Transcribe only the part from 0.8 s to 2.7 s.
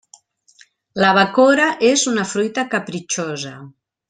La bacora és una fruita